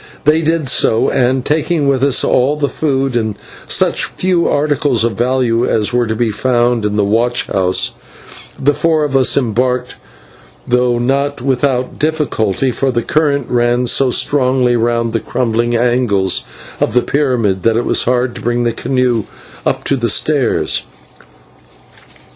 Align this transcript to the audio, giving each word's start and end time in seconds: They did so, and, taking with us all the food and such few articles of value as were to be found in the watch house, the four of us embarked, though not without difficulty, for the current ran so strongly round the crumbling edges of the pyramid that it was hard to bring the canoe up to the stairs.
They 0.23 0.41
did 0.41 0.67
so, 0.67 1.09
and, 1.11 1.45
taking 1.45 1.87
with 1.87 2.01
us 2.03 2.23
all 2.23 2.55
the 2.57 2.67
food 2.67 3.15
and 3.15 3.35
such 3.67 4.05
few 4.05 4.47
articles 4.47 5.03
of 5.03 5.11
value 5.11 5.63
as 5.69 5.93
were 5.93 6.07
to 6.07 6.15
be 6.15 6.31
found 6.31 6.87
in 6.87 6.95
the 6.95 7.03
watch 7.03 7.45
house, 7.45 7.93
the 8.59 8.73
four 8.73 9.03
of 9.03 9.15
us 9.15 9.37
embarked, 9.37 9.93
though 10.67 10.97
not 10.97 11.39
without 11.43 11.99
difficulty, 11.99 12.71
for 12.71 12.91
the 12.91 13.03
current 13.03 13.45
ran 13.47 13.85
so 13.85 14.09
strongly 14.09 14.75
round 14.75 15.13
the 15.13 15.19
crumbling 15.19 15.75
edges 15.75 16.45
of 16.79 16.95
the 16.95 17.03
pyramid 17.03 17.61
that 17.61 17.77
it 17.77 17.85
was 17.85 18.05
hard 18.05 18.33
to 18.33 18.41
bring 18.41 18.63
the 18.63 18.71
canoe 18.71 19.25
up 19.67 19.83
to 19.83 19.95
the 19.95 20.09
stairs. 20.09 20.81